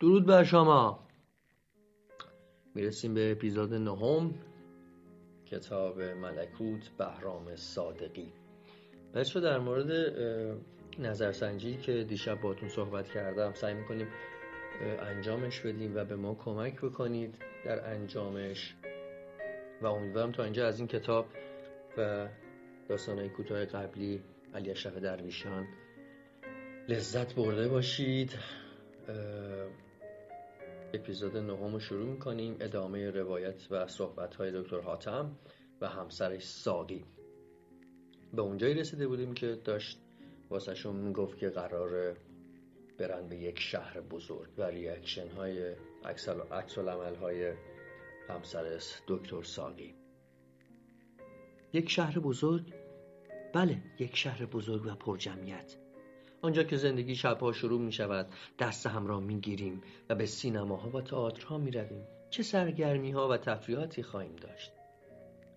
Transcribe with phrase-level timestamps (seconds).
[0.00, 1.08] درود بر شما.
[2.74, 4.34] می‌رسیم به اپیزود نهم.
[5.46, 8.32] کتاب ملکوت بهرام صادقی.
[9.14, 9.90] بچه در مورد
[10.98, 14.08] نظرسنجی که دیشب باتون صحبت کردم سعی می‌کنیم
[15.00, 17.34] انجامش بدیم و به ما کمک بکنید
[17.64, 18.76] در انجامش.
[19.82, 21.26] و امیدوارم تا اینجا از این کتاب
[21.98, 22.28] و
[22.88, 24.22] داستانهای کوتاه قبلی
[24.54, 25.66] علی اشرف درویشان
[26.88, 28.34] لذت برده باشید.
[30.94, 32.56] اپیزود نهم رو شروع می‌کنیم.
[32.60, 35.38] ادامه روایت و صحبت های دکتر حاتم
[35.80, 37.04] و همسرش ساقی.
[38.32, 39.98] به اونجایی رسیده بودیم که داشت
[40.50, 42.16] واسهشون می‌گفت که قرار
[42.98, 45.74] برن به یک شهر بزرگ و ریاکشن های
[46.04, 46.28] عکس
[46.78, 47.52] های
[48.28, 49.94] همسر دکتر ساقی.
[51.72, 52.74] یک شهر بزرگ؟
[53.54, 55.76] بله یک شهر بزرگ و پرجمعیت.
[56.42, 58.26] آنجا که زندگی شبها شروع می شود
[58.58, 63.28] دست هم را می گیریم و به سینماها و تئاترها می رویم چه سرگرمی ها
[63.28, 64.72] و تفریحاتی خواهیم داشت.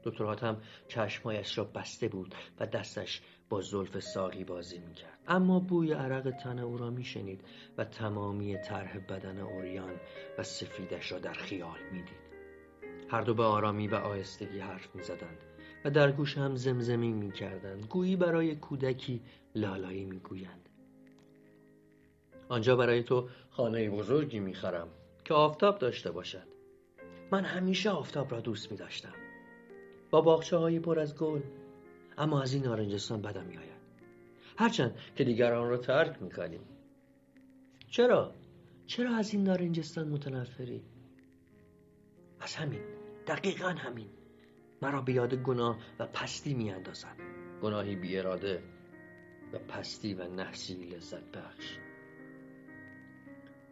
[0.03, 5.59] دکتر حاتم چشمایش را بسته بود و دستش با زلف ساقی بازی می کرد اما
[5.59, 7.41] بوی عرق تن او را می شنید
[7.77, 9.93] و تمامی طرح بدن اوریان
[10.37, 12.31] و سفیدش را در خیال می دید
[13.09, 15.37] هر دو به آرامی و آهستگی حرف می زدند
[15.85, 19.21] و در گوش هم زمزمی می کردند گویی برای کودکی
[19.55, 20.69] لالایی می گویند
[22.51, 24.87] آنجا برای تو خانه بزرگی می خرم
[25.25, 26.47] که آفتاب داشته باشد.
[27.31, 29.13] من همیشه آفتاب را دوست می داشتم
[30.09, 31.41] با باخچه های پر از گل
[32.17, 33.81] اما از این نارنجستان بدم می آید
[34.57, 36.61] هرچند که دیگران را ترک می کنیم
[37.89, 38.31] چرا؟
[38.85, 40.83] چرا از این نارنجستان متنفری؟
[42.39, 42.81] از همین
[43.27, 44.09] دقیقا همین.
[44.81, 47.15] مرا به یاد گناه و پستی می اندازد
[47.61, 48.63] گناهی بی اراده
[49.53, 51.77] و پستی و نحسی لذت بخش.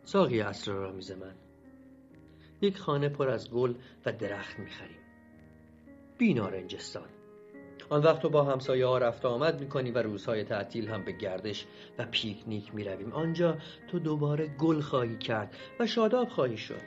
[0.10, 1.36] ساقی اسرارآمیز من
[2.62, 3.74] یک خانه پر از گل
[4.06, 5.00] و درخت می‌خریم.
[6.18, 7.10] بی نارنجستان
[7.90, 11.66] آن وقت تو با همسایه ها رفت آمد می‌کنی و روزهای تعطیل هم به گردش
[11.98, 13.12] و پیکنیک می‌رویم.
[13.12, 16.82] آنجا تو دوباره گل خواهی کرد و شاداب خواهی شد.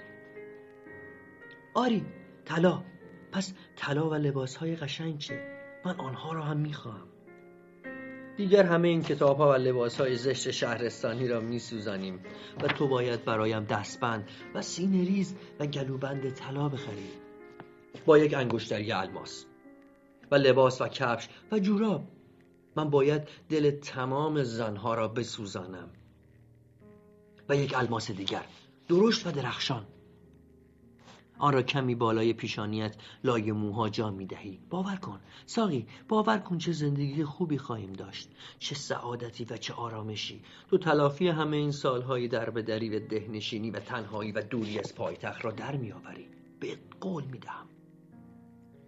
[1.74, 2.06] آری
[2.44, 2.84] طلا.
[3.32, 7.11] پس طلا و لباس های قشنگ چه من آنها را هم می‌خواهم.
[8.36, 12.20] دیگر همه این کتاب ها و لباس های زشت شهرستانی را می سوزانیم
[12.62, 17.10] و تو باید برایم دستبند و سینه‌ریز و گلوبند طلا بخری
[18.06, 19.44] با یک انگشتری الماس
[20.30, 22.04] و لباس و کفش و جوراب
[22.76, 25.90] من باید دل تمام زنها را بسوزانم.
[27.48, 28.44] و یک الماس دیگر
[28.88, 29.86] درشت و درخشان.
[31.38, 34.60] آن را کمی بالای پیشانیت لای موها جا می دهی.
[34.70, 35.20] باور کن.
[35.46, 38.30] ساقی باور کن چه زندگی خوبی خواهیم داشت.
[38.58, 40.42] چه سعادتی و چه آرامشی.
[40.70, 44.94] تو تلافی همه این سالهای در به دری و دهنشینی و تنهایی و دوری از
[44.94, 46.28] پایتخت را در می آوری.
[46.60, 47.66] به قول می دهم.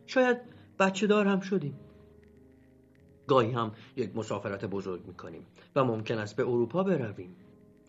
[0.06, 0.36] شاید
[0.78, 1.80] بچه دار هم شدیم.
[3.26, 7.36] گاهی هم یک مسافرت بزرگ می کنیم و ممکن است به اروپا برویم.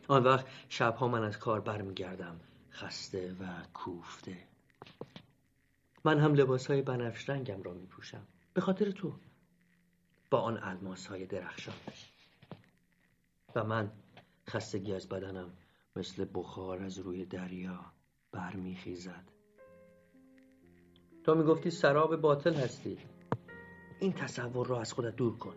[0.08, 2.40] آن وقت شبها من از کار برمیگردم.
[2.76, 4.38] خسته و کوفته.
[6.04, 9.14] من هم لباس های بنفش رنگم را می پوشم به خاطر تو.
[10.30, 11.76] با آن الماس های درخشان
[13.56, 13.92] و من
[14.50, 15.54] خستگی از بدنم
[15.96, 17.86] مثل بخار از روی دریا
[18.32, 19.32] برمیخیزد.
[21.24, 22.98] تو می‌گفتی سراب باطل هستی.
[24.00, 25.56] این تصور را از خودت دور کن.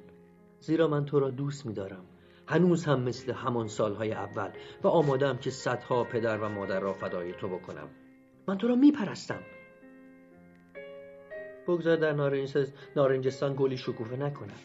[0.60, 2.17] زیرا من تو را دوست میدارم.
[2.48, 4.50] هنوز هم مثل همان سالهای اول
[4.82, 7.88] و آمادم که صدها پدر و مادر را فدای تو بکنم.
[8.48, 9.42] من تو را میپرستم.
[11.66, 12.12] بگذار در
[12.97, 14.59] نارنجستان گلی شکوفه نکنم.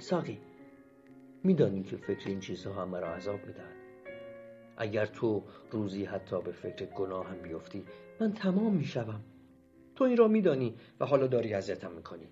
[0.00, 0.38] ساقی
[1.44, 3.76] میدانی که فکر این چیزها هم مرا عذاب می‌دهد.
[4.76, 7.84] اگر تو روزی حتی به فکر گناه هم بیفتی
[8.20, 9.20] من تمام می‌شوم.
[9.96, 12.28] تو این را میدانی و حالا داری اذیتم می‌کنی.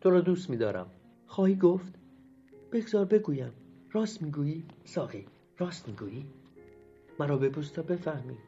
[0.00, 0.90] تو را دوست میدارم.
[1.28, 1.92] خواهی گفت؟
[2.72, 3.52] بگذار بگویم.
[3.92, 5.26] راست می‌گویی؟ ساقی.
[5.58, 6.26] راست می‌گویی؟
[7.20, 8.38] مرا بپوست تا بفهمی.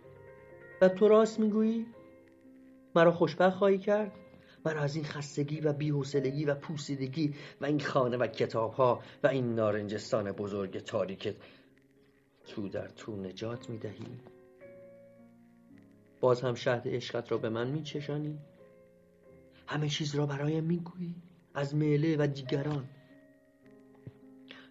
[0.81, 1.87] و تو راست می‌گویی؟
[2.95, 4.13] مرا خوشبخت خواهی کرد؟
[4.65, 9.27] مرا از این خستگی و بیحوصلگی و پوسیدگی و این خانه و کتاب ها و
[9.27, 11.37] این نارنجستان بزرگ تاریک
[12.47, 14.21] تو در تو نجات می‌دهی؟
[16.21, 18.39] باز هم شهد عشقت را به من میچشانی؟
[19.67, 21.15] همه چیز را برایم می‌گویی؟
[21.55, 22.89] از میله و دیگران.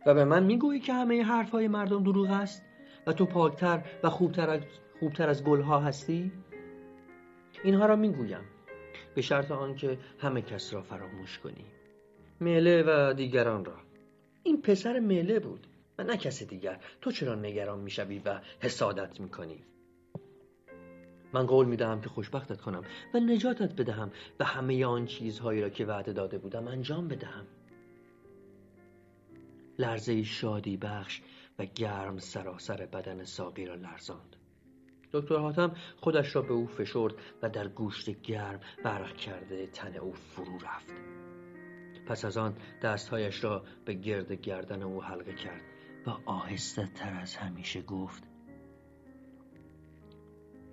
[0.06, 2.64] و به من می‌گویی که همه حرف های مردم دروغ است
[3.08, 4.62] و تو پاکتر و خوبتر از,
[5.00, 6.31] خوبتر از گلها هستی؟
[7.64, 8.42] اینها را می‌گویم
[9.16, 11.66] به شرط آنکه همه کس را فراموش کنی.
[12.40, 13.76] میله و دیگران را.
[14.44, 15.68] این پسر میله بود
[15.98, 16.80] و نه کس دیگر.
[17.02, 19.64] تو چرا نگران می‌شوی و حسادت می‌کنی؟
[21.34, 22.84] من قول می‌دهم که خوشبختت کنم
[23.14, 27.46] و نجاتت بدهم و همه آن چیزهایی را که وعده داده بودم انجام بدهم.
[29.80, 31.22] لرزه شادی بخش
[31.60, 34.36] و گرم سراسر بدن ساقی را لرزاند.
[35.14, 40.14] دکتر حاتم خودش را به او فشرد و در گوشت گرم برق کرده تن او
[40.14, 40.94] فرو رفت.
[42.08, 45.62] پس از آن دستهایش را به گرد گردن او حلقه کرد
[46.08, 48.29] و آهسته تر از همیشه گفت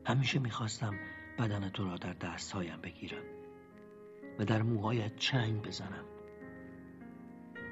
[0.07, 0.95] همیشه می‌خواستم
[1.39, 3.23] بدن تو را در دستهایم بگیرم
[4.39, 6.05] و در موهایت چنگ بزنم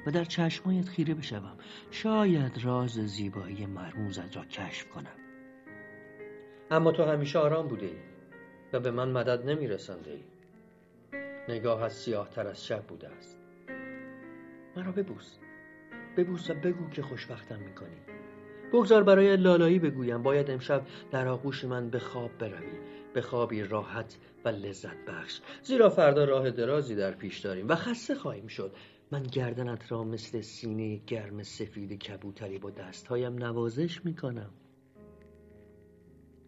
[0.07, 1.57] و در چشمایت خیره بشوم.
[1.91, 5.17] شاید راز زیبایی مرموزت را کشف کنم.
[6.71, 7.97] اما تو همیشه آرام بوده ای
[8.73, 10.25] و به من مدد نمی رسنده ای
[11.49, 13.39] نگاهت سیاه تر از شب بوده است.
[14.77, 15.39] مرا ببوس.
[16.17, 18.14] ببوس و بگو که خوشبختم می‌کنی.
[18.73, 22.79] بگذار برای لالایی بگویم باید امشب در آغوش من به خواب بروی
[23.15, 25.41] به خوابی راحت و لذت بخش.
[25.63, 28.77] زیرا فردا راه درازی در پیش داریم و خسته خواهیم شد.
[29.11, 34.51] من گردنت را مثل سینه گرم سفید کبوتری با دستهایم نوازش می‌کنم.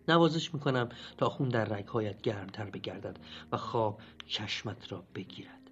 [0.09, 3.19] نوازش می‌کنم تا خون در رگهایت گرمتر بگردد
[3.53, 5.71] و خواب چشمت را بگیرد.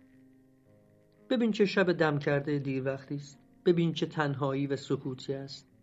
[1.30, 3.38] ببین چه شب دم کرده دیر وقتی است.
[3.64, 5.73] ببین چه تنهایی و سکوتی است.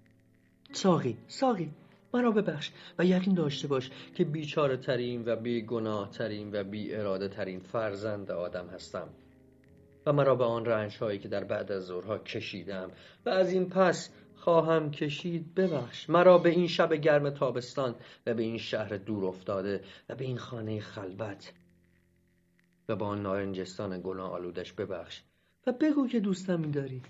[0.73, 1.71] ساقی ساقی
[2.13, 6.95] مرا ببخش و یقین داشته باش که بیچاره ترین و بی گناه ترین و بی
[6.95, 9.09] اراده ترین فرزند آدم هستم
[10.05, 12.91] و مرا به آن رنج هایی که در بعد از ظهرها کشیدم
[13.25, 16.09] و از این پس خواهم کشید ببخش.
[16.09, 17.95] مرا به این شب گرم تابستان
[18.25, 21.53] و به این شهر دور افتاده و به این خانه خلوت
[22.89, 25.21] و با آن نارنجستان گناه آلودش ببخش
[25.67, 27.01] و بگو که دوستم میداری.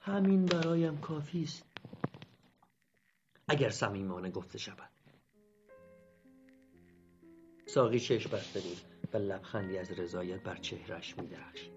[0.00, 1.73] همین برایم کافی است
[3.48, 4.90] اگر صمیمانه گفته شود.
[7.66, 8.76] ساقی چشم بسته بود
[9.12, 11.72] و لبخندی از رضایت بر چهرش میدرخشید.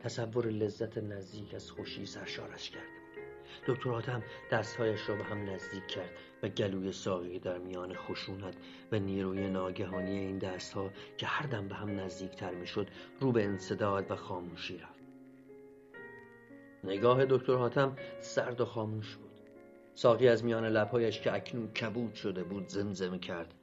[0.00, 2.82] تصور لذت نزدیک از خوشی سرشارش بود.
[3.66, 6.10] دکتر آدم دستهایش را به هم نزدیک کرد
[6.42, 8.54] و گلوی ساقی در میان خشونت
[8.92, 12.88] و نیروی ناگهانی این دستها که هر دم به هم نزدیکتر می‌شد
[13.20, 14.98] رو به انصداد و خاموشی رفت.
[16.84, 19.27] نگاه دکتر حاتم سرد و خاموش بود.
[19.98, 23.54] ساقی از میان لبهایش که اکنون کبود شده بود زمزمه کرد.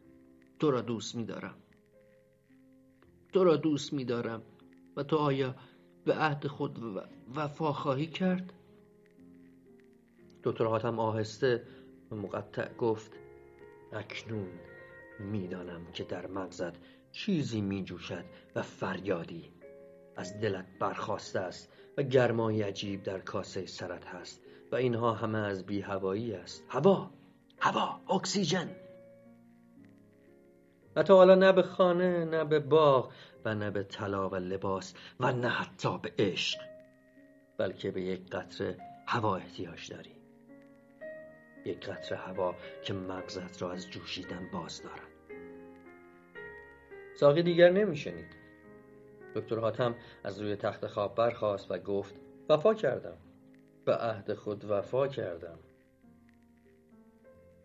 [0.59, 1.55] تو را دوست میدارم.
[3.33, 4.41] تو را دوست میدارم.
[4.95, 5.55] و تو آیا
[6.05, 6.79] به عهد خود
[7.35, 8.53] وفا خواهی کرد؟
[10.43, 11.63] دکتر حاتم آهسته
[12.11, 13.11] و مقطع گفت
[13.93, 14.49] اکنون
[15.19, 16.73] می‌دانم که در مغزت
[17.11, 19.51] چیزی میجوشد و فریادی
[20.15, 24.44] از دلت برخواسته است و گرمای عجیب در کاسه سرت هست.
[24.71, 26.65] و اینها همه از بی هوایی است.
[26.69, 27.09] هوا
[27.59, 28.75] هوا اکسیژن.
[30.95, 33.11] و تا حالا نه به خانه نه به باغ
[33.45, 36.59] و نه به طلا و لباس و نه حتی به عشق
[37.57, 38.77] بلکه به یک قطره
[39.07, 40.15] هوا احتیاج داری.
[41.65, 45.15] یک قطره هوا که مغزت را از جوشیدن باز دارد.
[47.15, 48.35] ساقی دیگر نمیشنید.
[49.35, 52.15] دکتر حاتم از روی تخت خواب برخاست و گفت
[52.49, 53.17] وفا کردم.
[53.85, 55.59] به عهد خود وفا کردم.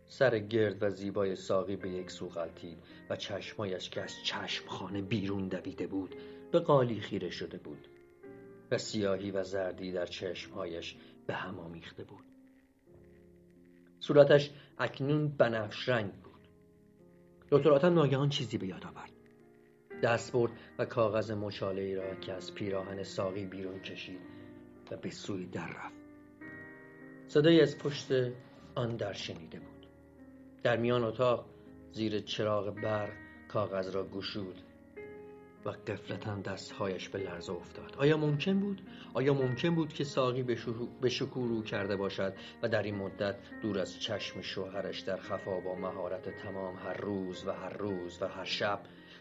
[0.06, 2.78] سر گرد و زیبای ساقی به یک سو غلطید
[3.10, 6.14] و چشمایش که از چشمخانه بیرون دویده بود
[6.52, 7.88] به قالی خیره شده بود
[8.70, 12.24] و سیاهی و زردی در چشمهایش به هم آمیخته بود.
[14.00, 16.48] صورتش اکنون بنفش رنگ بود.
[17.50, 19.12] دکتر آتم ناگهان چیزی به یاد آورد.
[20.02, 24.20] دست برد و کاغذ مچاله ای را که از پیراهن ساقی بیرون کشید
[24.90, 25.99] و به سوی در رفت.
[27.30, 28.12] صدایی از پشت
[28.74, 29.86] آن در شنیده بود.
[30.62, 31.46] در میان اتاق
[31.92, 33.12] زیر چراغ برق
[33.48, 34.56] کاغذ را گشود
[35.64, 37.94] و قفلتا دستهایش به لرزه افتاد.
[37.98, 38.82] آیا ممکن بود؟
[39.14, 40.42] آیا ممکن بود که ساقی
[41.00, 45.60] به شکوه رو کرده باشد و در این مدت دور از چشم شوهرش در خفا
[45.60, 48.80] با مهارت تمام هر روز و هر روز و هر شب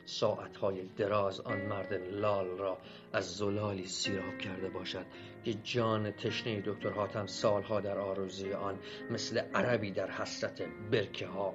[0.09, 2.77] ساعتهای دراز آن مرد لال را
[3.13, 5.05] از زلالی سیراب کرده باشد
[5.43, 8.79] که جان تشنه دکتر حاتم سالها در آرزوی آن
[9.11, 10.61] مثل عربی در حسرت
[10.91, 11.53] برکه ها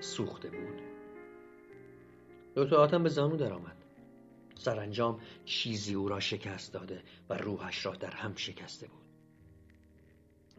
[0.00, 0.82] سوخته بود.
[2.56, 3.76] دکتر حاتم به زانو درآمد.
[4.54, 9.03] سرانجام چیزی او را شکست داده و روحش را در هم شکسته بود.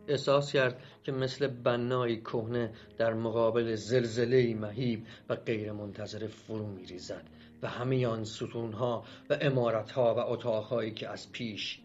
[0.07, 6.85] احساس کرد که مثل بنایی کهنه در مقابل زلزله مهیب و غیر منتظر فرو می
[6.85, 7.24] ریزد
[7.62, 11.79] و همه آن ستونها و امارتها و اتاقهایی که از پیش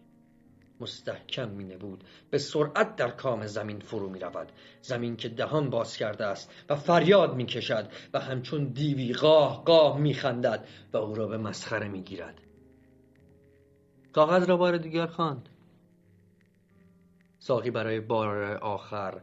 [0.81, 4.51] مستحکم می بود به سرعت در کام زمین فرو می رود
[4.81, 9.97] زمین که دهان باز کرده است و فریاد می کشد و همچون دیوی قاه قاه
[9.97, 12.41] می خندد و او را به مسخره می گیرد
[14.13, 15.49] کاغذ را بار دیگر خواند.
[17.43, 19.21] ساقی برای بار آخر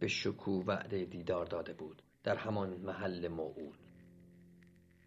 [0.00, 3.78] به شکو وعده دیدار داده بود در همان محل موعود.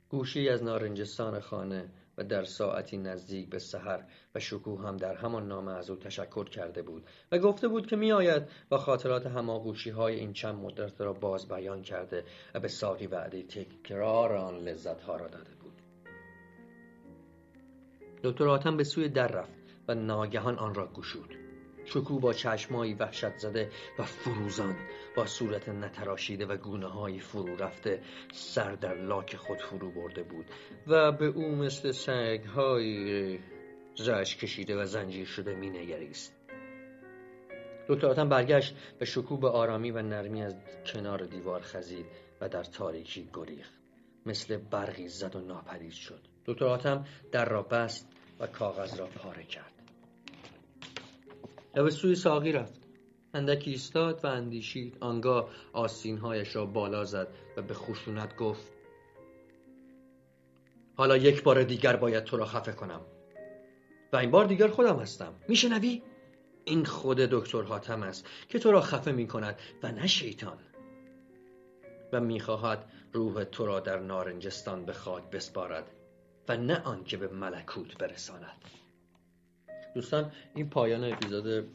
[0.09, 4.03] گوشی از نارنجستان خانه و در ساعتی نزدیک به سحر
[4.35, 7.95] و شکوه هم در همان نامه از او تشکر کرده بود و گفته بود که
[7.95, 12.23] میآید و خاطرات هماغوشی های این چند مدت را باز بیان کرده
[12.55, 15.81] و به ساقی وعده تکرار آن لذت ها را داده بود.
[18.23, 21.48] دکتر آتم به سوی در رفت و ناگهان آن را گشود.
[21.93, 24.75] شکو با چشمایی وحشت زده و فروزان
[25.15, 28.01] با صورت نتراشیده و گونه های فرو رفته
[28.33, 30.45] سر در لاک خود فرو برده بود
[30.87, 33.39] و به او مثل سنگ های
[33.95, 36.35] زش کشیده و زنجیر شده می نگریست
[37.89, 40.55] دکتر آتم برگشت و شکو به آرامی و نرمی از
[40.85, 42.05] کنار دیوار خزید
[42.41, 43.73] و در تاریکی گریخت.
[44.25, 46.21] مثل برقی زد و ناپدید شد.
[46.45, 48.07] دکتر آتم در را بست
[48.39, 49.78] و کاغذ را پاره کرد.
[51.83, 52.81] به سوی ساقی رفت.
[53.33, 54.97] اندکی ایستاد و اندیشید.
[54.99, 58.71] آنگاه آستینهایش را بالا زد و به خشونت گفت
[60.95, 63.01] حالا یک بار دیگر باید تو را خفه کنم.
[64.13, 65.33] و این بار دیگر خودم هستم.
[65.47, 66.01] میشنوی؟
[66.65, 70.57] این خود دکتر حاتم است که تو را خفه می کند و نه شیطان.
[72.13, 75.91] و می‌خواهد روح تو را در نارنجستان به خاک بسپارد
[76.49, 78.65] و نه آنکه به ملکوت برساند.
[79.95, 81.69] دوستان این پایان اپیزود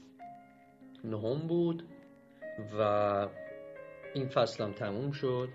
[1.04, 1.83] نهم بود
[2.78, 3.28] و
[4.14, 5.49] این فصلم تموم شد.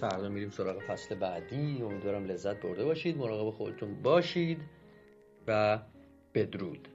[0.00, 1.82] فردا میریم سراغ فصل بعدی.
[1.82, 4.60] امیدوارم لذت برده باشید مراقب خودتون باشید
[5.46, 5.78] و
[6.34, 6.88] بدرود.